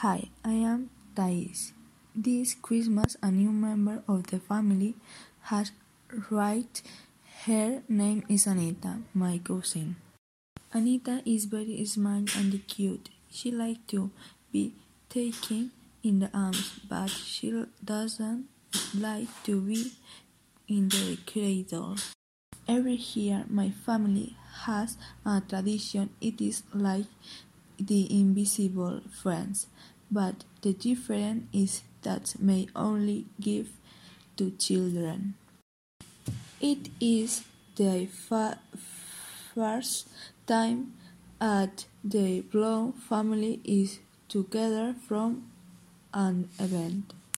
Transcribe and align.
Hi, 0.00 0.28
I 0.44 0.52
am 0.52 0.90
Thais. 1.16 1.72
This 2.14 2.52
Christmas, 2.52 3.16
a 3.22 3.30
new 3.30 3.50
member 3.50 4.02
of 4.06 4.26
the 4.26 4.38
family 4.38 4.94
has 5.48 5.72
arrived. 6.12 6.82
Her 7.46 7.80
name 7.88 8.22
is 8.28 8.46
Anita, 8.46 8.98
my 9.14 9.38
cousin. 9.38 9.96
Anita 10.74 11.22
is 11.24 11.46
very 11.46 11.82
smart 11.86 12.36
and 12.36 12.52
cute. 12.68 13.08
She 13.30 13.50
likes 13.50 13.88
to 13.88 14.10
be 14.52 14.74
taken 15.08 15.70
in 16.02 16.18
the 16.18 16.28
arms, 16.36 16.78
but 16.86 17.08
she 17.08 17.64
doesn't 17.82 18.48
like 18.92 19.32
to 19.44 19.62
be 19.62 19.92
in 20.68 20.90
the 20.90 21.16
cradle. 21.24 21.96
Every 22.68 23.00
year, 23.16 23.46
my 23.48 23.70
family 23.70 24.36
has 24.66 24.98
a 25.24 25.40
tradition. 25.40 26.10
It 26.20 26.42
is 26.42 26.64
like 26.74 27.08
the 27.78 28.06
invisible 28.10 29.02
friends, 29.22 29.66
but 30.10 30.44
the 30.62 30.72
difference 30.72 31.44
is 31.52 31.82
that 32.02 32.34
may 32.40 32.68
only 32.74 33.26
give 33.40 33.70
to 34.36 34.50
children. 34.52 35.34
It 36.60 36.88
is 37.00 37.42
the 37.76 38.06
first 39.54 40.08
time 40.46 40.94
that 41.40 41.86
the 42.02 42.40
Bloom 42.40 42.92
family 42.92 43.60
is 43.64 43.98
together 44.28 44.94
from 45.06 45.50
an 46.14 46.48
event. 46.58 47.12